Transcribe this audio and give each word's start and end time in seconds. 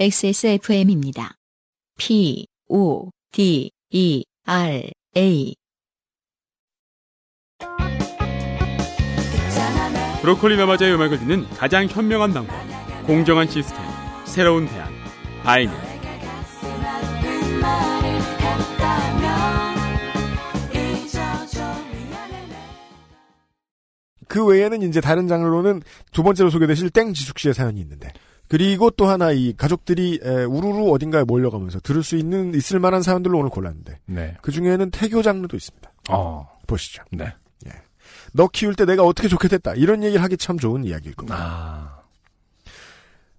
XSFM입니다. 0.00 1.34
P, 1.98 2.46
O, 2.70 3.10
D, 3.32 3.70
E, 3.90 4.24
R, 4.46 4.90
A. 5.14 5.54
브로콜리 10.22 10.56
너마저의 10.56 10.94
음악을 10.94 11.18
듣는 11.18 11.46
가장 11.50 11.84
현명한 11.86 12.32
방법. 12.32 12.56
공정한 13.06 13.46
시스템. 13.46 13.78
새로운 14.24 14.66
대안. 14.68 14.90
바이닐. 15.42 15.76
그 24.28 24.46
외에는 24.46 24.80
이제 24.80 25.02
다른 25.02 25.28
장르로는 25.28 25.82
두 26.10 26.22
번째로 26.22 26.48
소개되실 26.48 26.88
땡지숙 26.88 27.38
씨의 27.38 27.52
사연이 27.52 27.80
있는데 27.80 28.14
그리고 28.50 28.90
또 28.90 29.06
하나 29.06 29.30
이 29.30 29.54
가족들이 29.56 30.20
에, 30.22 30.44
우르르 30.44 30.90
어딘가에 30.90 31.24
몰려가면서 31.24 31.80
들을 31.80 32.02
수 32.02 32.16
있는 32.16 32.52
있을 32.54 32.80
만한 32.80 33.00
사연들로 33.00 33.38
오늘 33.38 33.48
골랐는데 33.48 34.00
네. 34.06 34.36
그 34.42 34.50
중에는 34.50 34.90
태교 34.90 35.22
장르도 35.22 35.56
있습니다. 35.56 35.90
어. 36.10 36.50
보시죠. 36.66 37.02
네. 37.12 37.32
너 38.32 38.48
키울 38.48 38.74
때 38.74 38.84
내가 38.84 39.04
어떻게 39.04 39.28
좋게 39.28 39.48
됐다 39.48 39.74
이런 39.74 40.02
얘기를 40.02 40.22
하기 40.22 40.36
참 40.36 40.58
좋은 40.58 40.84
이야기일 40.84 41.14
겁니다. 41.14 41.36
아. 41.38 42.00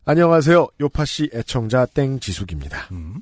안녕하세요. 0.06 0.68
요팟시 0.82 1.30
애청자 1.34 1.86
땡 1.86 2.20
지숙입니다. 2.20 2.88
음. 2.92 3.22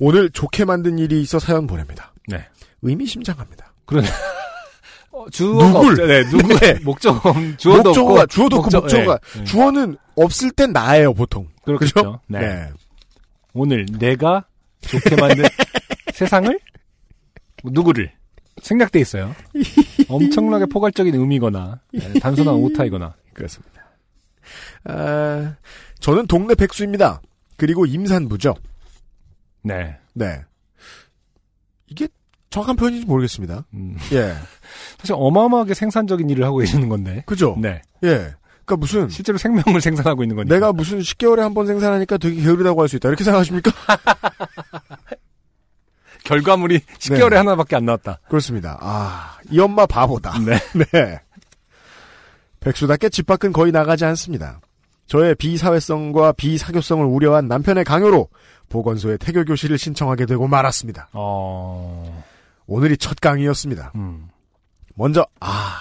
오늘 0.00 0.30
좋게 0.30 0.64
만든 0.64 0.98
일이 0.98 1.20
있어 1.22 1.38
사연 1.38 1.66
보냅니다. 1.66 2.12
네. 2.28 2.48
의미심장합니다. 2.82 3.74
그러네. 3.86 4.08
어, 5.14 5.30
주어가 5.30 5.66
누굴? 5.66 5.90
없죠. 5.92 6.06
네, 6.06 6.24
누구 6.24 6.58
네. 6.58 6.74
목적 6.80 7.22
주어도 7.56 7.82
목적어가 7.90 8.20
없고 8.22 8.26
주어도 8.26 8.56
없고 8.56 8.80
목적어가 8.80 9.18
네. 9.18 9.38
네. 9.38 9.44
주어는 9.44 9.96
없을 10.16 10.50
땐 10.50 10.72
나예요 10.72 11.14
보통. 11.14 11.48
그렇겠죠. 11.64 11.94
그죠? 11.94 12.20
네. 12.26 12.68
오늘 13.52 13.86
내가 13.98 14.44
좋게 14.80 15.14
만든 15.16 15.44
세상을 16.12 16.58
누구를 17.62 18.10
생략돼 18.60 19.00
있어요. 19.00 19.34
엄청나게 20.08 20.66
포괄적인 20.66 21.14
의미거나 21.14 21.80
네, 21.92 22.12
단순한 22.20 22.54
오타이거나. 22.54 23.14
그렇습니다. 23.32 23.84
아, 24.84 25.54
저는 26.00 26.26
동네 26.26 26.54
백수입니다. 26.54 27.22
그리고 27.56 27.86
임산부죠. 27.86 28.54
네. 29.62 29.96
네. 30.12 30.42
이게 31.86 32.08
정확한 32.54 32.76
표현인지 32.76 33.04
모르겠습니다. 33.06 33.64
음, 33.74 33.96
예. 34.12 34.32
사실 34.98 35.16
어마어마하게 35.18 35.74
생산적인 35.74 36.30
일을 36.30 36.44
하고 36.44 36.58
계시는 36.58 36.88
건데. 36.88 37.24
그죠? 37.26 37.56
네. 37.60 37.82
예. 38.04 38.32
그니까 38.64 38.76
무슨, 38.78 39.08
실제로 39.08 39.36
생명을 39.38 39.80
생산하고 39.82 40.22
있는 40.22 40.36
거니까. 40.36 40.54
내가 40.54 40.72
무슨 40.72 41.00
10개월에 41.00 41.38
한 41.40 41.52
번 41.52 41.66
생산하니까 41.66 42.16
되게 42.18 42.40
게으르다고 42.42 42.80
할 42.80 42.88
수 42.88 42.94
있다. 42.96 43.08
이렇게 43.08 43.24
생각하십니까? 43.24 43.72
결과물이 46.24 46.78
10개월에 46.98 47.30
네. 47.30 47.36
하나밖에 47.38 47.74
안 47.76 47.84
나왔다. 47.86 48.20
그렇습니다. 48.28 48.78
아, 48.80 49.36
이 49.50 49.58
엄마 49.58 49.84
바보다. 49.84 50.38
네. 50.38 50.56
네. 50.92 51.20
백수답게 52.60 53.08
집 53.10 53.26
밖은 53.26 53.52
거의 53.52 53.72
나가지 53.72 54.04
않습니다. 54.06 54.60
저의 55.06 55.34
비사회성과 55.34 56.32
비사교성을 56.32 57.04
우려한 57.04 57.46
남편의 57.48 57.84
강요로 57.84 58.28
보건소에 58.70 59.18
태교 59.18 59.44
교실을 59.44 59.76
신청하게 59.76 60.24
되고 60.24 60.46
말았습니다. 60.48 61.10
어. 61.12 62.24
오늘이 62.66 62.96
첫 62.96 63.20
강의였습니다. 63.20 63.92
음. 63.94 64.28
먼저 64.94 65.26
아 65.40 65.78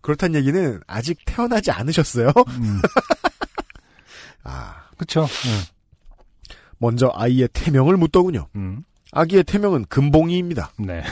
그렇단 0.00 0.34
얘기는 0.34 0.80
아직 0.86 1.18
태어나지 1.26 1.70
않으셨어요. 1.70 2.28
음. 2.28 2.80
아. 4.44 4.88
음. 5.00 5.62
먼저 6.78 7.10
아이의 7.14 7.48
태명을 7.52 7.96
묻더군요. 7.96 8.48
음. 8.56 8.84
아기의 9.12 9.44
태명은 9.44 9.84
금봉이입니다. 9.86 10.72
네. 10.78 11.02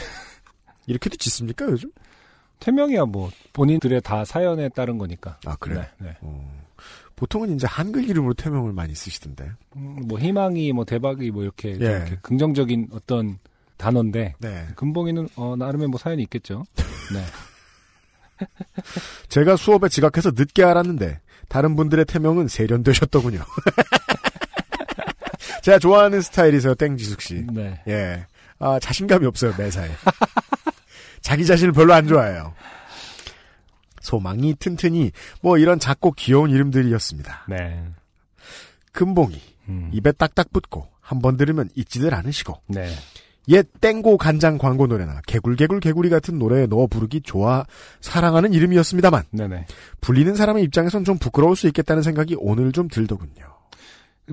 이렇게도 0.86 1.16
짓습니까 1.16 1.66
요즘? 1.66 1.90
태명이야 2.60 3.04
뭐 3.04 3.30
본인들의 3.52 4.00
다 4.02 4.24
사연에 4.24 4.68
따른 4.70 4.98
거니까. 4.98 5.38
아 5.44 5.56
그래요. 5.56 5.84
네. 5.98 6.06
네. 6.06 6.16
어, 6.20 6.66
보통은 7.16 7.54
이제 7.54 7.66
한글 7.66 8.08
이름으로 8.08 8.34
태명을 8.34 8.72
많이 8.72 8.94
쓰시던데. 8.94 9.50
음, 9.76 10.02
뭐 10.06 10.18
희망이 10.18 10.72
뭐 10.72 10.84
대박이 10.84 11.30
뭐 11.30 11.42
이렇게, 11.42 11.74
좀 11.74 11.82
예. 11.82 11.90
이렇게 11.90 12.18
긍정적인 12.22 12.88
어떤 12.92 13.38
단어인데 13.76 14.34
네. 14.38 14.68
금봉이는 14.76 15.28
어 15.36 15.54
나름의 15.56 15.88
뭐 15.88 15.98
사연이 15.98 16.22
있겠죠. 16.24 16.64
네. 17.12 17.24
제가 19.28 19.56
수업에 19.56 19.88
지각해서 19.88 20.32
늦게 20.34 20.64
알았는데 20.64 21.20
다른 21.48 21.76
분들의 21.76 22.04
태명은 22.06 22.48
세련되셨더군요. 22.48 23.40
제가 25.62 25.78
좋아하는 25.78 26.20
스타일이세요, 26.20 26.74
땡지숙 26.74 27.20
씨. 27.20 27.44
네. 27.52 27.80
예. 27.88 28.26
아, 28.58 28.78
자신감이 28.78 29.26
없어요, 29.26 29.52
매사에. 29.58 29.90
자기 31.20 31.44
자신을 31.44 31.72
별로 31.72 31.92
안 31.92 32.06
좋아해요. 32.06 32.54
소망이 34.00 34.54
튼튼히, 34.54 35.10
뭐 35.40 35.58
이런 35.58 35.80
작고 35.80 36.12
귀여운 36.12 36.50
이름들이었습니다. 36.50 37.46
네. 37.48 37.84
금봉이, 38.92 39.40
음. 39.68 39.90
입에 39.92 40.12
딱딱 40.12 40.52
붙고, 40.52 40.88
한 41.00 41.20
번 41.20 41.36
들으면 41.36 41.68
잊지들 41.74 42.14
않으시고, 42.14 42.62
네. 42.68 42.94
옛 43.48 43.66
땡고 43.80 44.18
간장 44.18 44.58
광고 44.58 44.86
노래나 44.86 45.20
개굴개굴 45.26 45.80
개구리 45.80 46.10
같은 46.10 46.38
노래에 46.38 46.66
넣어 46.66 46.86
부르기 46.86 47.20
좋아, 47.20 47.64
사랑하는 48.00 48.52
이름이었습니다만, 48.52 49.24
네네. 49.30 49.66
불리는 50.00 50.34
사람의 50.34 50.64
입장에선 50.64 51.04
좀 51.04 51.18
부끄러울 51.18 51.54
수 51.56 51.68
있겠다는 51.68 52.02
생각이 52.02 52.36
오늘 52.38 52.72
좀 52.72 52.88
들더군요. 52.88 53.44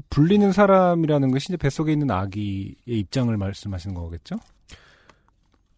불리는 0.09 0.51
사람이라는 0.51 1.31
것이 1.31 1.47
이제 1.49 1.57
뱃속에 1.57 1.91
있는 1.93 2.09
아기의 2.09 2.75
입장을 2.87 3.35
말씀하시는 3.35 3.95
거겠죠? 3.95 4.37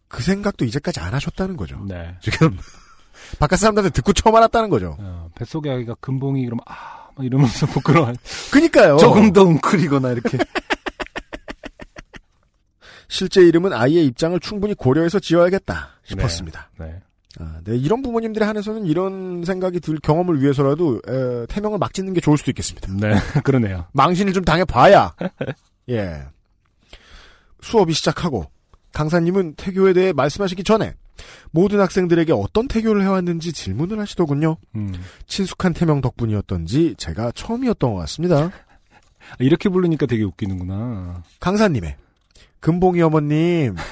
그 0.08 0.22
생각도 0.22 0.64
이제까지 0.64 1.00
안 1.00 1.12
하셨다는 1.12 1.56
거죠. 1.56 1.84
네. 1.86 2.14
지금, 2.22 2.56
바깥 3.38 3.58
사람들한테 3.58 3.92
듣고 3.92 4.12
처음 4.14 4.34
알았다는 4.36 4.70
거죠. 4.70 4.96
어, 4.98 5.28
뱃속의 5.34 5.72
아기가 5.72 5.96
금봉이 6.00 6.44
그러면 6.44 6.60
아, 6.66 7.08
막 7.14 7.26
이러면서 7.26 7.66
부끄러워. 7.72 8.12
그니까요. 8.50 8.96
조금 8.96 9.32
더 9.32 9.42
웅크리거나 9.44 10.12
이렇게. 10.12 10.38
실제 13.08 13.40
이름은 13.42 13.72
아이의 13.72 14.06
입장을 14.06 14.38
충분히 14.40 14.74
고려해서 14.74 15.18
지어야겠다 15.18 15.90
싶었습니다. 16.04 16.70
네. 16.78 17.00
아, 17.38 17.60
네, 17.64 17.76
이런 17.76 18.02
부모님들에 18.02 18.44
한해서는 18.46 18.86
이런 18.86 19.44
생각이 19.44 19.80
들 19.80 19.98
경험을 19.98 20.40
위해서라도 20.40 21.02
에, 21.06 21.46
태명을 21.46 21.78
막 21.78 21.92
짓는 21.92 22.14
게 22.14 22.20
좋을 22.20 22.38
수도 22.38 22.50
있겠습니다. 22.50 22.90
네. 22.94 23.14
그러네요. 23.44 23.86
망신을 23.92 24.32
좀 24.32 24.42
당해봐야. 24.44 25.14
예. 25.90 26.22
수업이 27.60 27.92
시작하고 27.92 28.46
강사님은 28.92 29.54
태교에 29.56 29.92
대해 29.92 30.12
말씀하시기 30.12 30.64
전에 30.64 30.94
모든 31.50 31.80
학생들에게 31.80 32.32
어떤 32.32 32.68
태교를 32.68 33.02
해왔는지 33.02 33.52
질문을 33.52 33.98
하시더군요. 34.00 34.56
음. 34.74 34.94
친숙한 35.26 35.74
태명 35.74 36.00
덕분이었던지 36.00 36.94
제가 36.96 37.32
처음이었던 37.32 37.92
것 37.92 38.00
같습니다. 38.00 38.50
이렇게 39.40 39.68
부르니까 39.68 40.06
되게 40.06 40.22
웃기는구나. 40.22 41.22
강사님의 41.40 41.96
금봉이 42.66 43.00
어머님. 43.00 43.76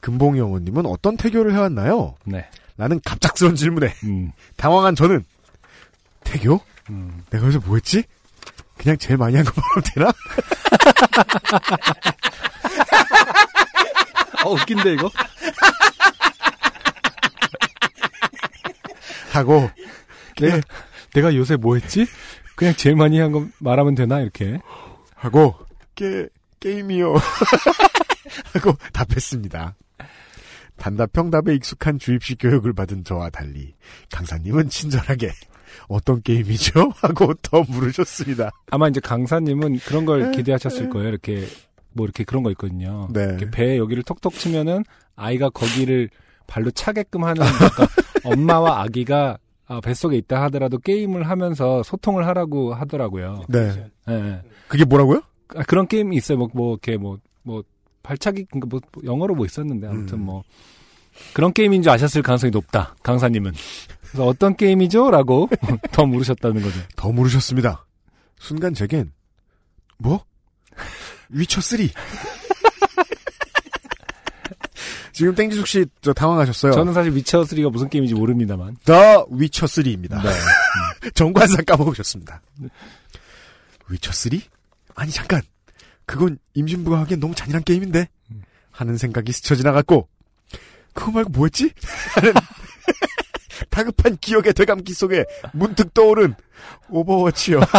금봉이 0.00 0.38
어머님은 0.40 0.84
어떤 0.84 1.16
태교를 1.16 1.54
해왔나요? 1.54 2.16
네. 2.26 2.46
라는 2.76 3.00
갑작스런 3.02 3.56
질문에 3.56 3.94
음. 4.04 4.32
당황한 4.58 4.94
저는 4.94 5.24
태교? 6.24 6.60
음. 6.90 7.22
내가 7.30 7.44
여기서 7.46 7.60
뭐 7.64 7.76
했지? 7.76 8.04
그냥 8.76 8.98
제일 8.98 9.16
많이 9.16 9.36
한 9.36 9.44
것만 9.46 9.64
하면 9.70 9.84
되나? 9.94 10.12
어, 14.44 14.50
웃긴데, 14.52 14.92
이거? 14.92 15.10
하고 19.32 19.70
네 20.40 20.60
내가 21.14 21.34
요새 21.34 21.56
뭐 21.56 21.76
했지? 21.76 22.06
그냥 22.54 22.74
제일 22.74 22.96
많이 22.96 23.18
한 23.18 23.32
거 23.32 23.46
말하면 23.60 23.94
되나? 23.94 24.20
이렇게. 24.20 24.60
하고 25.14 25.54
게 25.98 26.28
게임이요 26.60 27.14
하고 28.54 28.76
답했습니다. 28.92 29.74
단답형답에 30.76 31.56
익숙한 31.56 31.98
주입식 31.98 32.38
교육을 32.40 32.72
받은 32.72 33.02
저와 33.02 33.30
달리 33.30 33.74
강사님은 34.12 34.68
친절하게 34.68 35.32
어떤 35.88 36.22
게임이죠? 36.22 36.92
하고 37.02 37.34
더 37.42 37.64
물으셨습니다. 37.68 38.50
아마 38.70 38.88
이제 38.88 39.00
강사님은 39.00 39.80
그런 39.80 40.06
걸 40.06 40.30
기대하셨을 40.30 40.88
거예요. 40.88 41.08
이렇게, 41.08 41.46
뭐 41.92 42.06
이렇게 42.06 42.22
그런 42.22 42.44
거 42.44 42.50
있거든요. 42.52 43.08
네. 43.12 43.36
배에 43.50 43.76
여기를 43.76 44.04
톡톡 44.04 44.34
치면은 44.34 44.84
아이가 45.16 45.50
거기를 45.50 46.10
발로 46.46 46.70
차게끔 46.70 47.24
하는, 47.24 47.42
그러니까 47.44 47.88
엄마와 48.24 48.82
아기가 48.82 49.38
아, 49.66 49.80
뱃속에 49.80 50.16
있다 50.16 50.42
하더라도 50.44 50.78
게임을 50.78 51.28
하면서 51.28 51.82
소통을 51.82 52.26
하라고 52.26 52.72
하더라고요. 52.72 53.42
네. 53.48 53.90
예, 54.08 54.12
예. 54.12 54.42
그게 54.66 54.84
뭐라고요? 54.84 55.20
아, 55.56 55.62
그런 55.64 55.86
게임이 55.86 56.16
있어요. 56.16 56.38
뭐, 56.38 56.48
뭐, 56.52 56.72
이렇게 56.72 56.96
뭐, 56.96 57.18
뭐, 57.42 57.62
발차기, 58.02 58.44
그러니까 58.46 58.66
뭐, 58.68 58.80
뭐 58.92 59.02
영어로 59.04 59.34
뭐 59.34 59.46
있었는데, 59.46 59.86
아무튼 59.86 60.18
음. 60.18 60.24
뭐, 60.24 60.42
그런 61.32 61.52
게임인 61.52 61.82
줄 61.82 61.90
아셨을 61.90 62.22
가능성이 62.22 62.50
높다. 62.50 62.94
강사님은. 63.02 63.52
그래서 64.02 64.26
어떤 64.26 64.56
게임이죠? 64.56 65.10
라고 65.10 65.48
더 65.92 66.06
물으셨다는 66.06 66.62
거죠. 66.62 66.78
더 66.96 67.10
물으셨습니다. 67.12 67.84
순간 68.38 68.72
제겐 68.72 69.12
뭐? 69.98 70.24
위쳐 71.28 71.60
3. 71.60 71.80
지금 75.12 75.34
땡지숙 75.34 75.66
씨 75.66 75.84
저 76.00 76.12
당황하셨어요. 76.12 76.72
저는 76.72 76.92
사실 76.94 77.12
위쳐 77.14 77.42
3가 77.42 77.70
무슨 77.70 77.88
게임인지 77.88 78.14
모릅니다만. 78.14 78.76
더 78.84 79.26
위쳐 79.30 79.66
3입니다. 79.66 80.22
네. 80.22 80.30
정관사 81.14 81.62
까먹으셨습니다. 81.62 82.40
위쳐 83.88 84.12
3? 84.12 84.38
아니 84.98 85.12
잠깐. 85.12 85.40
그건 86.06 86.38
임신부가 86.54 86.98
하기엔 87.00 87.20
너무 87.20 87.34
잔인한 87.34 87.62
게임인데 87.62 88.08
하는 88.72 88.96
생각이 88.96 89.30
스쳐 89.30 89.54
지나갔고 89.54 90.08
그거 90.92 91.12
말고 91.12 91.30
뭐였지? 91.30 91.70
하는 92.16 92.32
다급한 93.70 94.18
기억의 94.20 94.54
되감기 94.54 94.92
속에 94.92 95.24
문득 95.52 95.94
떠오른 95.94 96.34
오버워치요. 96.88 97.60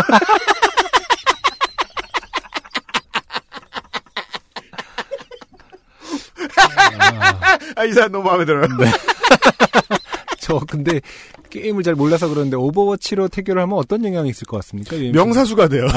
아, 7.76 7.84
이 7.86 7.92
사람 7.94 8.12
너무 8.14 8.26
마음에 8.30 8.46
들어요. 8.46 8.68
저 10.40 10.60
근데 10.60 11.02
게임을 11.50 11.84
잘 11.84 11.96
몰라서 11.96 12.28
그러는데 12.30 12.56
오버워치로 12.56 13.28
태교를 13.30 13.62
하면 13.64 13.78
어떤 13.78 14.06
영향이 14.06 14.30
있을 14.30 14.46
것 14.48 14.58
같습니까? 14.58 14.96
명사수가 14.96 15.68
돼요. 15.70 15.88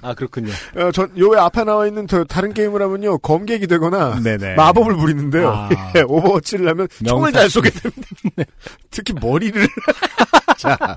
아 0.00 0.14
그렇군요. 0.14 0.50
어, 0.76 0.90
전, 0.92 1.12
요에 1.18 1.38
앞에 1.38 1.64
나와 1.64 1.86
있는 1.86 2.06
더 2.06 2.24
다른 2.24 2.54
게임을 2.54 2.80
하면요, 2.80 3.18
검객이 3.18 3.66
되거나, 3.66 4.20
네네. 4.20 4.54
마법을 4.54 4.96
부리는데요. 4.96 5.50
아. 5.50 5.68
예, 5.96 6.00
오버워치를 6.02 6.68
하면 6.68 6.88
총을 7.04 7.32
명사. 7.32 7.40
잘 7.40 7.50
쏘게 7.50 7.70
됩니다. 7.70 8.44
특히 8.90 9.12
머리를. 9.12 9.66
자. 10.56 10.96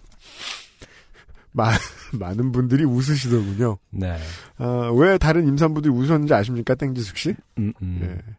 마, 1.52 1.72
많은 2.12 2.52
분들이 2.52 2.84
웃으시더군요. 2.84 3.78
네. 3.92 4.18
아, 4.58 4.92
왜 4.94 5.18
다른 5.18 5.48
임산부들이 5.48 5.94
웃었는지 5.94 6.34
아십니까, 6.34 6.76
땡지숙 6.76 7.18
씨? 7.18 7.36
음, 7.58 7.72
음. 7.82 8.00
예. 8.04 8.34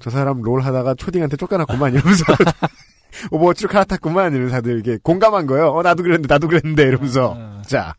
저 0.00 0.10
사람 0.10 0.40
롤 0.40 0.60
하다가 0.60 0.94
초딩한테 0.94 1.36
쫓겨났구만, 1.36 1.94
이러면서. 1.94 2.24
오버워치로 3.32 3.68
갈아탔구만, 3.70 4.32
이러면서 4.32 4.56
다들 4.56 4.78
이게 4.78 4.98
공감한 5.02 5.46
거예요. 5.46 5.70
어, 5.70 5.82
나도 5.82 6.02
그랬는데, 6.04 6.32
나도 6.32 6.46
그랬는데, 6.46 6.84
이러면서. 6.84 7.34
아. 7.36 7.62
자. 7.66 7.94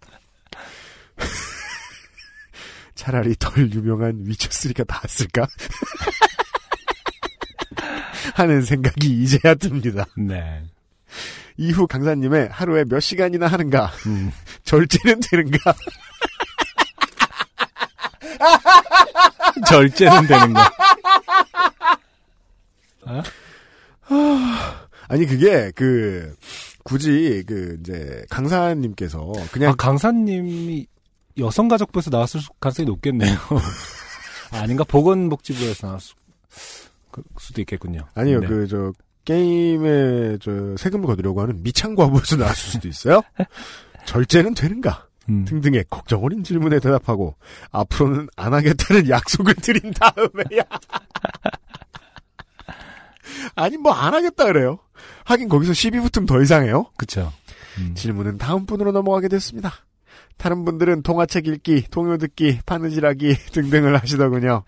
차라리 3.06 3.36
덜 3.38 3.72
유명한 3.72 4.26
위쳐3가 4.26 4.84
나았을까? 4.90 5.46
하는 8.34 8.64
생각이 8.64 9.22
이제야 9.22 9.54
듭니다. 9.54 10.08
네. 10.18 10.64
이후 11.56 11.86
강사님의 11.86 12.50
하루에 12.52 12.84
몇 12.84 13.00
시간이나 13.00 13.46
하는가, 13.46 13.92
음. 14.08 14.32
절제는 14.66 15.20
되는가, 15.20 15.76
절제는 19.70 20.26
되는 20.26 20.54
거. 20.54 20.62
아니 25.08 25.28
그게 25.28 25.70
그 25.76 26.36
굳이 26.84 27.44
그 27.46 27.78
이제 27.82 28.26
강사님께서 28.32 29.32
그냥 29.52 29.74
아 29.74 29.76
강사님이 29.76 30.88
여성가족부에서 31.38 32.10
나왔을 32.12 32.42
수- 32.42 32.50
가능성이 32.60 32.86
높겠네요. 32.88 33.36
아, 34.52 34.58
아닌가 34.62 34.84
보건복지부에서 34.84 35.88
나왔을 35.88 36.16
그- 37.12 37.24
수도 37.40 37.62
있겠군요. 37.62 38.08
아니요 38.16 38.40
네. 38.42 38.48
그저 38.48 38.94
게임에 39.26 40.38
저 40.42 40.76
세금을 40.78 41.08
거두려고 41.08 41.42
하는 41.42 41.62
미창과부에서 41.64 42.38
나왔을 42.38 42.72
수도 42.72 42.88
있어요. 42.88 43.22
절제는 44.06 44.54
되는가 44.54 45.08
음. 45.30 45.44
등등의 45.46 45.86
걱정 45.90 46.24
어린 46.24 46.44
질문에 46.44 46.80
대답하고 46.80 47.36
앞으로는 47.72 48.28
안 48.36 48.54
하겠다는 48.54 49.10
약속을 49.10 49.56
드린 49.56 49.92
다음에야 49.92 50.64
아니 53.56 53.78
뭐 53.78 53.94
안 53.94 54.14
하겠다 54.14 54.46
그래요. 54.46 54.78
하긴 55.24 55.50
거기서 55.50 55.74
시비 55.74 56.00
붙으면 56.00 56.28
더 56.28 56.40
이상해요. 56.42 56.92
그쵸. 56.98 57.34
음. 57.80 57.94
질문은 57.96 58.38
다음 58.38 58.66
분으로 58.68 58.92
넘어가게 58.92 59.28
됐습니다. 59.28 59.74
다른 60.38 60.66
분들은 60.66 61.02
동화책 61.04 61.48
읽기, 61.48 61.86
동요 61.90 62.18
듣기, 62.18 62.60
바느질하기 62.66 63.36
등등을 63.52 64.00
하시더군요. 64.02 64.64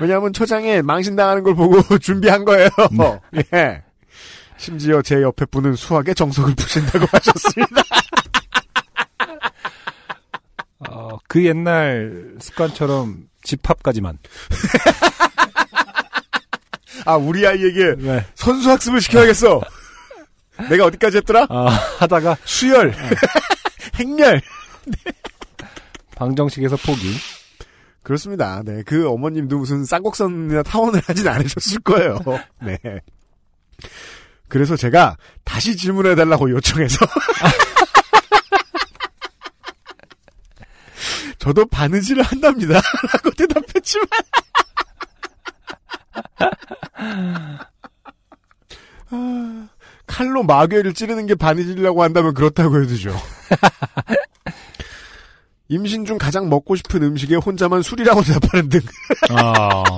왜냐하면 0.00 0.32
초장에 0.32 0.82
망신당하는 0.82 1.42
걸 1.42 1.54
보고 1.54 1.80
준비한 1.98 2.44
거예요. 2.44 2.68
예. 3.54 3.82
심지어 4.56 5.00
제 5.02 5.22
옆에 5.22 5.44
분은 5.46 5.74
수학에 5.76 6.12
정석을 6.14 6.54
푸신다고 6.56 7.06
하셨습니다. 7.12 7.82
어, 10.88 11.16
그 11.28 11.44
옛날 11.44 12.34
습관처럼 12.40 13.28
집합까지만. 13.42 14.18
아 17.06 17.16
우리 17.16 17.46
아이에게 17.46 17.94
네. 17.98 18.26
선수 18.34 18.70
학습을 18.70 19.00
시켜야겠어. 19.00 19.60
내가 20.68 20.86
어디까지 20.86 21.18
했더라? 21.18 21.46
아, 21.48 21.66
하다가 22.00 22.36
수열, 22.44 22.92
행렬. 23.98 24.40
방정식에서 26.16 26.76
포기. 26.76 27.14
그렇습니다. 28.02 28.62
네, 28.64 28.82
그 28.84 29.08
어머님도 29.08 29.58
무슨 29.58 29.84
쌍곡선이나 29.84 30.62
타원을 30.62 31.02
하진 31.04 31.28
않으셨을 31.28 31.80
거예요. 31.80 32.18
네. 32.64 32.78
그래서 34.48 34.76
제가 34.76 35.16
다시 35.44 35.76
질문해달라고 35.76 36.50
요청해서. 36.50 37.04
저도 41.38 41.66
바느질을 41.66 42.22
한답니다. 42.22 42.80
라고 43.12 43.30
대답했지만. 43.30 44.08
아, 49.10 49.68
칼로 50.08 50.42
마괴를 50.42 50.94
찌르는 50.94 51.26
게 51.26 51.36
바느질이라고 51.36 52.02
한다면 52.02 52.34
그렇다고 52.34 52.82
해도죠. 52.82 53.14
임신 55.68 56.04
중 56.04 56.18
가장 56.18 56.48
먹고 56.48 56.74
싶은 56.74 57.02
음식에 57.02 57.36
혼자만 57.36 57.82
술이라고 57.82 58.22
대답하는 58.22 58.68
등 58.68 58.80
아. 59.30 59.84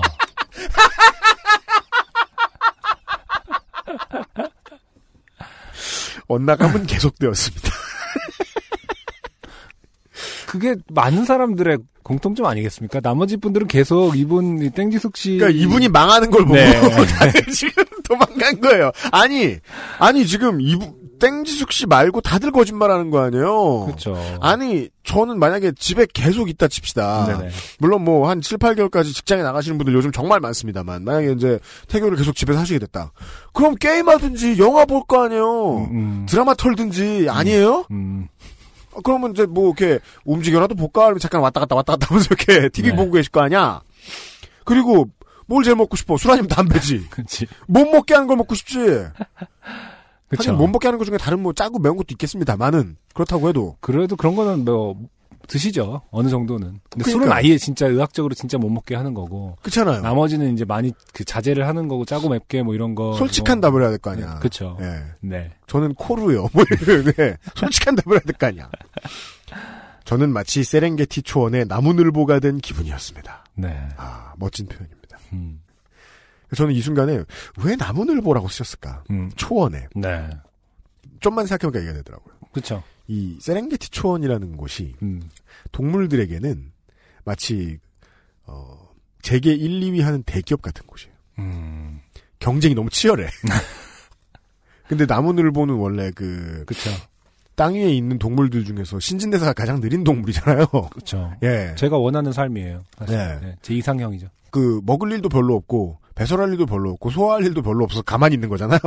엇나감은 6.29 6.87
계속되었습니다. 6.87 7.71
그게 10.47 10.77
많은 10.89 11.25
사람들의 11.25 11.79
공통점 12.03 12.47
아니겠습니까? 12.47 13.01
나머지 13.01 13.37
분들은 13.37 13.67
계속 13.69 14.17
이분 14.17 14.63
이 14.63 14.71
땡지숙 14.71 15.17
씨. 15.17 15.37
그러니까 15.39 15.59
이분이 15.63 15.89
망하는 15.89 16.31
걸 16.31 16.43
보고 16.45 16.55
네. 16.57 16.73
다들 17.07 17.47
지금 17.53 17.85
도망간 18.09 18.61
거예요. 18.61 18.91
아니, 19.13 19.57
아니 19.99 20.27
지금 20.27 20.61
이분 20.61 20.95
땡지숙 21.21 21.71
씨 21.73 21.87
말고 21.87 22.23
다들 22.23 22.51
거짓말하는 22.51 23.11
거 23.11 23.21
아니에요? 23.21 23.85
그렇죠. 23.85 24.17
아니, 24.41 24.89
저는 25.05 25.39
만약에 25.39 25.73
집에 25.79 26.07
계속 26.13 26.49
있다 26.49 26.67
칩시다. 26.69 27.27
네네. 27.27 27.51
물론 27.79 28.05
뭐 28.05 28.27
한 28.31 28.41
7, 28.41 28.57
8개월까지 28.57 29.15
직장에 29.15 29.43
나가시는 29.43 29.77
분들 29.77 29.93
요즘 29.93 30.13
정말 30.13 30.41
많습니다만 30.41 31.05
만약에 31.05 31.33
이제 31.33 31.59
태교를 31.89 32.17
계속 32.17 32.35
집에서 32.35 32.61
하시게 32.61 32.79
됐다. 32.79 33.13
그럼 33.53 33.75
게임하든지 33.75 34.59
영화 34.59 34.87
볼 34.87 35.03
거 35.07 35.25
아니에요. 35.25 35.89
음, 35.91 36.27
드라마 36.29 36.55
털든지 36.55 37.27
아니에요? 37.29 37.85
음. 37.91 38.29
어, 38.93 39.01
그러면 39.03 39.33
이제 39.33 39.47
뭐 39.47 39.67
이렇게 39.67 40.01
움직여라도 40.25 40.75
볼까? 40.75 41.07
하면 41.07 41.19
잠깐 41.19 41.41
왔다 41.41 41.61
갔다 41.61 41.77
왔다 41.77 41.93
갔다 41.95 42.07
하면서 42.09 42.27
이렇게 42.27 42.69
TV 42.71 42.91
네. 42.91 42.97
보고 42.97 43.13
계실 43.13 43.31
거 43.31 43.41
아니야? 43.41 43.83
그리고 44.65 45.09
뭘 45.47 45.65
제일 45.65 45.77
먹고 45.77 45.97
싶어? 45.97 46.17
술 46.17 46.31
아니면 46.31 46.49
담배지. 46.49 47.09
그렇지. 47.11 47.47
못 47.67 47.85
먹게 47.87 48.15
하는 48.15 48.27
걸 48.27 48.37
먹고 48.37 48.55
싶지. 48.55 48.79
그렇죠. 50.29 50.53
못 50.53 50.69
먹게 50.69 50.87
하는 50.87 50.99
것 50.99 51.05
중에 51.05 51.19
다른 51.19 51.41
뭐 51.41 51.53
짜고 51.53 51.81
매운 51.81 51.97
것도 51.97 52.07
있겠습니다만은 52.11 52.97
그렇다고 53.15 53.49
해도 53.49 53.77
그래도 53.81 54.15
그런 54.15 54.37
거는 54.37 54.65
뭐 54.65 54.97
드시죠. 55.49 56.03
어느 56.11 56.29
정도는. 56.29 56.81
근데 56.91 57.05
술은 57.11 57.27
그러니까. 57.27 57.37
아예 57.37 57.59
진짜 57.59 57.87
의학적으로 57.87 58.35
진짜 58.35 58.57
못 58.59 58.69
먹게 58.71 58.95
하는 58.95 59.15
거고. 59.15 59.57
그렇잖아요. 59.63 60.01
나머지는 60.03 60.53
이제 60.53 60.65
많이 60.65 60.93
그 61.13 61.25
자제를 61.25 61.67
하는 61.67 61.89
거고 61.89 62.05
짜고 62.05 62.29
맵게 62.29 62.63
뭐 62.63 62.75
이런 62.75 62.95
거. 62.95 63.15
솔직한 63.15 63.61
뭐. 63.61 63.71
답을 63.71 63.83
해야 63.83 63.91
될 63.91 63.99
거 63.99 64.11
아니야. 64.11 64.39
그렇죠. 64.39 64.77
예. 64.81 65.03
네. 65.21 65.51
저는 65.67 65.95
코르요. 65.95 66.49
뭐 66.53 66.65
이런 66.83 67.05
네. 67.17 67.37
솔직한 67.57 67.97
답을 67.97 68.17
해야 68.17 68.21
될 68.21 68.35
거 68.37 68.47
아니야. 68.47 68.71
저는 70.05 70.33
마치 70.33 70.65
세렝게티 70.65 71.23
초원의 71.23 71.67
나무늘보가 71.67 72.41
된 72.41 72.59
기분이었습니다. 72.59 73.45
네. 73.55 73.89
아 73.97 74.33
멋진 74.39 74.67
표현입니다. 74.67 75.19
음. 75.33 75.61
저는 76.57 76.75
이 76.75 76.81
순간에 76.81 77.23
왜 77.65 77.77
나무늘보라고 77.77 78.49
쓰셨을까? 78.49 79.05
음. 79.11 79.31
초원에 79.37 79.87
네. 79.95 80.29
좀만 81.21 81.47
생각해보니까 81.47 81.81
이해가 81.85 81.99
되더라고요. 81.99 82.35
그렇죠. 82.53 82.83
이 83.07 83.39
세렝게티 83.41 83.91
초원이라는 83.91 84.57
곳이 84.57 84.95
음. 85.03 85.23
동물들에게는 85.73 86.73
마치 87.25 87.79
어 88.47 88.89
재계 89.23 89.53
1, 89.53 89.81
2위 89.81 90.03
하는 90.03 90.23
대기업 90.23 90.63
같은 90.63 90.87
곳이에요. 90.87 91.15
음. 91.39 92.01
경쟁이 92.39 92.75
너무 92.75 92.89
치열해. 92.91 93.29
근데 94.89 95.07
나무늘보는 95.07 95.75
원래 95.75 96.11
그 96.13 96.65
그렇죠. 96.67 96.91
땅 97.55 97.75
위에 97.75 97.93
있는 97.93 98.19
동물들 98.19 98.65
중에서 98.65 98.99
신진대사가 98.99 99.53
가장 99.53 99.81
느린 99.81 100.03
동물이잖아요. 100.03 100.67
그렇죠. 100.67 101.33
예. 101.43 101.75
제가 101.77 101.99
원하는 101.99 102.33
삶이에요. 102.33 102.83
사실. 102.99 103.17
네. 103.17 103.39
네, 103.41 103.57
제 103.61 103.75
이상형이죠. 103.75 104.29
그 104.51 104.81
먹을 104.85 105.13
일도 105.13 105.29
별로 105.29 105.57
없고 105.57 105.99
배설할 106.15 106.51
일도 106.53 106.67
별로 106.67 106.91
없고 106.93 107.11
소화할 107.11 107.45
일도 107.45 107.63
별로 107.63 107.85
없어서 107.85 108.03
가만히 108.03 108.35
있는 108.35 108.49
거잖아요. 108.49 108.81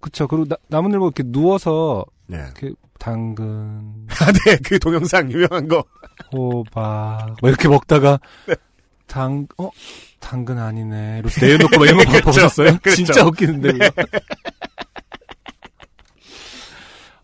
그렇죠. 0.00 0.26
그리고 0.26 0.46
나, 0.46 0.56
나무늘보 0.68 1.06
이렇게 1.06 1.22
누워서 1.24 2.04
네. 2.26 2.38
이렇게 2.38 2.72
당근, 2.98 4.06
아, 4.20 4.32
네. 4.44 4.56
그 4.64 4.78
동영상 4.78 5.30
유명한 5.30 5.68
거. 5.68 5.84
호박 6.32 7.36
뭐 7.40 7.48
이렇게 7.48 7.68
먹다가 7.68 8.18
네. 8.46 8.54
당, 9.06 9.46
어? 9.58 9.70
당근 10.20 10.58
아니네. 10.58 11.14
이러면서 11.14 11.40
내려놓고 11.44 11.78
막 11.78 11.86
이런 11.86 12.04
거 12.04 12.20
보셨어요? 12.20 12.78
그렇죠. 12.82 12.96
진짜 12.96 13.24
웃기는데. 13.24 13.72
그거. 13.72 13.90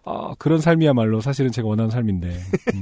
아, 0.04 0.35
그런 0.38 0.61
삶이야말로 0.61 1.21
사실은 1.21 1.52
제가 1.52 1.68
원하는 1.68 1.90
삶인데. 1.90 2.28
음. 2.75 2.80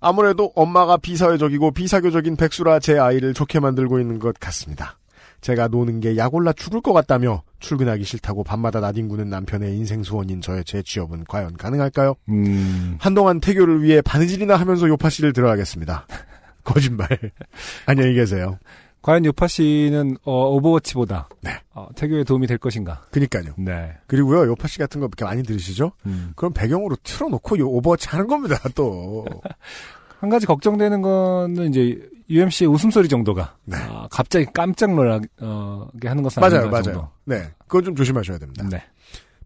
아무래도 0.00 0.52
엄마가 0.56 0.96
비사회적이고 0.96 1.70
비사교적인 1.70 2.36
백수라 2.36 2.80
제 2.80 2.98
아이를 2.98 3.34
좋게 3.34 3.60
만들고 3.60 4.00
있는 4.00 4.18
것 4.18 4.38
같습니다. 4.40 4.98
제가 5.42 5.68
노는 5.68 6.00
게 6.00 6.16
약올라 6.16 6.52
죽을 6.54 6.80
것 6.80 6.92
같다며 6.92 7.42
출근하기 7.58 8.04
싫다고 8.04 8.44
밤마다 8.44 8.80
나뒹구는 8.80 9.28
남편의 9.28 9.76
인생 9.76 10.02
소원인 10.02 10.40
저의 10.40 10.64
재취업은 10.64 11.24
과연 11.28 11.56
가능할까요? 11.56 12.14
음. 12.30 12.96
한동안 12.98 13.40
태교를 13.40 13.82
위해 13.82 14.00
바느질이나 14.00 14.56
하면서 14.56 14.88
요파 14.88 15.10
씨를 15.10 15.32
들어야겠습니다. 15.32 16.06
거짓말. 16.64 17.08
안녕히 17.86 18.14
계세요. 18.14 18.58
과연 19.02 19.24
요파 19.24 19.48
씨는 19.48 20.16
어, 20.22 20.48
오버워치보다 20.50 21.28
네. 21.40 21.50
어, 21.74 21.88
태교에 21.96 22.22
도움이 22.22 22.46
될 22.46 22.58
것인가? 22.58 23.04
그니까요. 23.10 23.52
네. 23.58 23.92
그리고요, 24.06 24.46
요파 24.46 24.68
씨 24.68 24.78
같은 24.78 25.00
거 25.00 25.06
이렇게 25.06 25.24
많이 25.24 25.42
들으시죠? 25.42 25.90
음. 26.06 26.32
그럼 26.36 26.52
배경으로 26.52 26.96
틀어놓고 27.02 27.58
요 27.58 27.68
오버워치 27.68 28.08
하는 28.08 28.28
겁니다, 28.28 28.60
또. 28.76 29.24
한 30.22 30.30
가지 30.30 30.46
걱정되는 30.46 31.02
거는 31.02 31.68
이제 31.68 31.98
UMC의 32.30 32.70
웃음소리 32.70 33.08
정도가 33.08 33.56
네. 33.64 33.76
아, 33.76 34.06
갑자기 34.08 34.46
깜짝 34.54 34.94
놀라게 34.94 35.26
어, 35.40 35.88
하는 36.04 36.22
것은 36.22 36.40
맞아요, 36.40 36.70
맞아요. 36.70 36.82
정도. 36.84 37.08
네. 37.24 37.50
그건 37.66 37.82
좀 37.82 37.96
조심하셔야 37.96 38.38
됩니다. 38.38 38.64
네. 38.70 38.80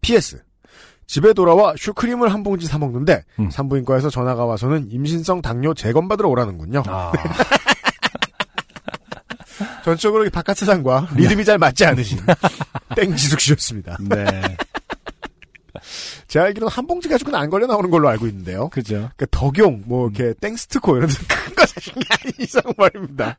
PS. 0.03 0.43
집에 1.07 1.33
돌아와 1.33 1.73
슈크림을 1.79 2.31
한 2.31 2.43
봉지 2.43 2.67
사 2.67 2.79
먹는데 2.79 3.25
음. 3.39 3.49
산부인과에서 3.49 4.11
전화가 4.11 4.45
와서는 4.45 4.91
임신성 4.91 5.41
당뇨 5.41 5.73
재검 5.73 6.09
받으러 6.09 6.29
오라는군요. 6.29 6.83
아, 6.87 7.11
전적으로 9.83 10.27
이 10.27 10.31
바깥 10.31 10.59
세상과 10.59 11.09
리듬이 11.15 11.47
잘 11.47 11.57
맞지 11.57 11.87
않으신 11.87 12.19
땡지숙 12.97 13.41
씨였습니다. 13.41 13.97
네. 14.01 14.57
제가 16.29 16.47
알기로는 16.47 16.73
한 16.73 16.87
봉지 16.87 17.09
가지고는 17.09 17.39
안 17.39 17.51
걸려 17.51 17.67
나오는 17.67 17.91
걸로 17.91 18.09
알고 18.09 18.27
있는데요. 18.27 18.69
그죠. 18.71 18.95
그러니까 19.17 19.27
덕용, 19.31 19.83
뭐 19.87 20.09
이렇게 20.09 20.35
땡스트코 20.41 20.97
이런 20.97 21.09
큰거 21.09 21.67
사신 21.67 21.95
게 21.95 22.01
아닌 22.11 22.33
이상 22.41 22.63
말입니다. 22.77 23.39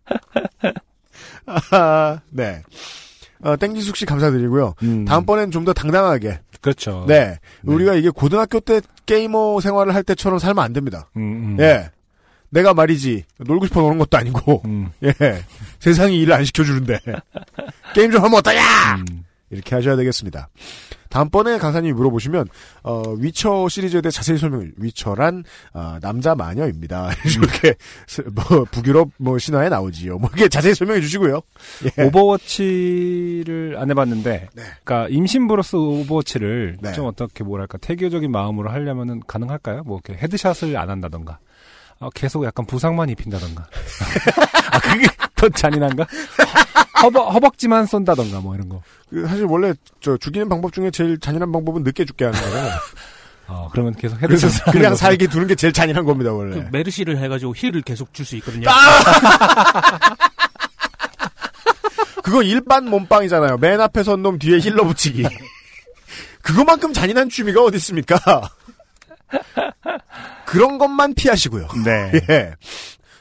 아, 1.46 2.20
네. 2.30 2.62
어, 3.42 3.56
땡지숙 3.56 3.96
씨 3.98 4.06
감사드리고요. 4.06 4.76
음, 4.84 5.06
다음번엔 5.06 5.52
좀 5.52 5.66
더 5.66 5.74
당당하게. 5.74 6.40
그렇죠. 6.62 7.06
네. 7.08 7.38
네. 7.62 7.74
우리가 7.74 7.94
이게 7.96 8.10
고등학교 8.10 8.60
때 8.60 8.82
게이머 9.06 9.60
생활을 9.62 9.94
할 9.94 10.04
때처럼 10.04 10.40
살면 10.40 10.64
안 10.64 10.74
됩니다. 10.74 11.10
음, 11.18 11.22
음. 11.22 11.58
예. 11.60 11.90
내가 12.50 12.74
말이지, 12.74 13.26
놀고 13.40 13.66
싶어 13.68 13.82
노는 13.82 13.98
것도 14.00 14.18
아니고, 14.18 14.62
음, 14.66 14.90
예. 15.04 15.14
세상이 15.80 16.18
일을 16.22 16.34
안 16.34 16.46
시켜주는데, 16.46 16.98
게임 17.94 18.10
좀 18.12 18.24
하면 18.24 18.40
어떠냐! 18.40 18.62
음. 19.10 19.26
이렇게 19.50 19.76
하셔야 19.76 19.98
되겠습니다. 19.98 20.48
다음번에 21.10 21.58
강사님이 21.58 21.94
물어보시면, 21.94 22.48
어, 22.84 23.04
위쳐 23.18 23.68
시리즈에 23.70 24.02
대해 24.02 24.12
자세히 24.12 24.38
설명을, 24.38 24.74
위쳐란, 24.78 25.44
어, 25.74 25.98
남자 26.02 26.36
마녀입니다. 26.36 27.10
이렇게, 27.38 27.76
스- 28.08 28.22
뭐, 28.34 28.66
북유럽, 28.72 29.10
뭐, 29.18 29.38
신화에 29.38 29.70
나오지요. 29.70 30.18
뭐, 30.18 30.30
이게 30.36 30.48
자세히 30.48 30.74
설명해 30.74 31.02
주시고요. 31.02 31.42
예. 31.98 32.04
오버워치를 32.04 33.76
안 33.78 33.90
해봤는데, 33.90 34.50
네. 34.54 34.64
그러니까 34.84 35.08
임신부로서 35.10 35.78
오버워치를 35.78 36.78
네. 36.82 36.92
좀 36.94 37.06
어떻게 37.06 37.44
뭐랄까 37.44 37.78
태교적인 37.78 38.32
마음으로 38.32 38.70
하려면은 38.70 39.22
가능할까요? 39.28 39.84
뭐 39.84 40.00
이렇게 40.04 40.22
headshot을 40.22 40.78
안 40.78 40.90
한다던가, 40.90 41.40
어, 42.00 42.10
계속 42.12 42.44
약간 42.46 42.66
부상만 42.66 43.10
입힌다던가. 43.10 43.68
아 44.72 44.80
그게 44.80 45.08
더 45.36 45.50
잔인한가? 45.50 46.06
허벅 47.02 47.34
허벅지만 47.34 47.86
쏜다던가 47.86 48.40
뭐 48.40 48.56
이런 48.56 48.70
거. 48.70 48.82
그 49.10 49.26
사실 49.28 49.46
원래, 49.46 49.74
저, 50.02 50.18
죽이는 50.18 50.50
방법 50.50 50.74
중에 50.74 50.92
제일 50.92 51.20
잔인한 51.20 51.52
방법은 51.52 51.84
늦게 51.84 52.06
죽게 52.06 52.26
하는 52.26 52.40
거예요. 52.40 52.72
어 53.50 53.70
그러면 53.72 53.96
계속 53.96 54.20
그래서 54.20 54.48
headshot 54.48 54.74
그냥 54.74 54.96
살게 54.96 55.28
두는 55.28 55.48
게 55.48 55.56
제일 55.56 55.72
잔인한 55.74 56.04
겁니다, 56.06 56.34
원래. 56.34 56.56
그 56.64 56.68
메르시를 56.72 57.18
해가지고 57.18 57.54
heal을 57.56 57.82
계속 57.82 58.14
줄 58.14 58.26
수 58.26 58.36
있거든요. 58.38 58.68
그거 62.24 62.44
일반 62.44 62.90
몸빵이잖아요. 62.90 63.58
맨 63.58 63.80
앞에 63.80 64.04
선 64.04 64.22
놈 64.22 64.38
뒤에 64.38 64.60
healer 64.60 64.84
붙이기. 64.84 65.24
그거만큼 66.42 66.92
잔인한 66.94 67.30
취미가 67.30 67.62
어디 67.64 67.78
있습니까? 67.78 68.18
그런 70.46 70.78
것만 70.78 71.14
피하시고요. 71.14 71.68
네. 71.86 72.12
예. 72.30 72.54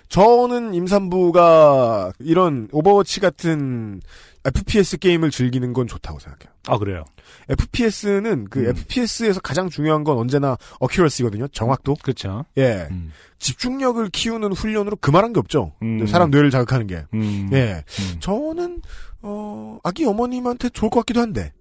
저는 0.08 0.74
임산부가 0.74 2.12
이런 2.20 2.68
오버워치 2.72 3.20
같은 3.20 4.00
FPS 4.44 4.98
게임을 4.98 5.30
즐기는 5.30 5.72
건 5.72 5.88
좋다고 5.88 6.20
생각해요. 6.20 6.54
아 6.68 6.78
그래요. 6.78 7.04
FPS는 7.48 8.46
그 8.48 8.60
음. 8.60 8.68
FPS에서 8.68 9.40
가장 9.40 9.68
중요한 9.68 10.04
건 10.04 10.18
언제나 10.18 10.56
accuracy거든요. 10.78 11.48
정확도. 11.48 11.96
그렇죠. 12.02 12.44
예. 12.56 12.86
음. 12.90 13.10
집중력을 13.38 14.08
키우는 14.10 14.52
훈련으로 14.52 14.96
그만한 14.96 15.32
게 15.32 15.40
없죠. 15.40 15.72
음. 15.82 16.06
사람 16.06 16.30
뇌를 16.30 16.50
자극하는 16.50 16.86
게. 16.86 17.04
음. 17.14 17.50
예. 17.52 17.82
음. 18.00 18.16
저는 18.20 18.82
어 19.22 19.78
아기 19.82 20.04
어머님한테 20.04 20.68
좋을 20.68 20.90
것 20.90 21.00
같기도 21.00 21.20
한데. 21.20 21.52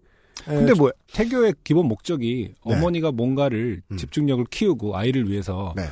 예, 0.49 0.53
근데 0.53 0.73
뭐 0.73 0.91
태교의 1.13 1.55
기본 1.63 1.87
목적이 1.87 2.53
네. 2.65 2.75
어머니가 2.75 3.11
뭔가를 3.11 3.81
음. 3.89 3.97
집중력을 3.97 4.45
키우고 4.49 4.95
아이를 4.95 5.29
위해서 5.29 5.73
네. 5.75 5.83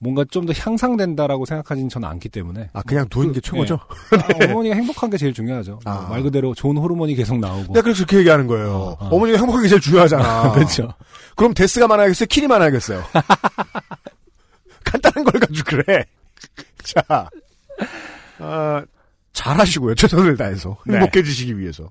뭔가 0.00 0.24
좀 0.24 0.46
더 0.46 0.52
향상된다라고 0.52 1.44
생각하지는 1.44 1.88
저는 1.88 2.08
않기 2.08 2.28
때문에 2.28 2.70
아 2.72 2.82
그냥 2.82 3.08
두는 3.08 3.28
그, 3.28 3.34
게 3.34 3.40
최고죠. 3.40 3.74
아, 3.74 4.44
어머니가 4.48 4.76
행복한 4.76 5.10
게 5.10 5.16
제일 5.18 5.34
중요하죠. 5.34 5.80
아. 5.84 5.94
뭐말 6.02 6.22
그대로 6.22 6.54
좋은 6.54 6.76
호르몬이 6.76 7.14
계속 7.16 7.38
나오고. 7.40 7.72
그래서 7.72 7.96
그렇게 8.06 8.18
얘기하는 8.18 8.46
거예요. 8.46 8.96
어. 9.00 9.06
어. 9.06 9.18
머니가 9.18 9.38
행복한 9.38 9.62
게 9.62 9.68
제일 9.68 9.80
중요하잖아. 9.80 10.52
그렇죠. 10.54 10.94
그럼 11.34 11.52
death가 11.52 11.88
많아야겠어요? 11.88 12.26
kill이 12.28 12.46
많아야겠어요? 12.46 13.02
간단한 14.84 15.24
걸 15.24 15.40
가지고 15.40 15.64
그래. 15.76 16.04
자, 16.84 17.28
아, 18.38 18.84
잘하시고요. 19.32 19.94
최선을 19.96 20.36
다해서. 20.36 20.76
네. 20.86 20.94
행복해지시기 20.98 21.58
위해서. 21.58 21.90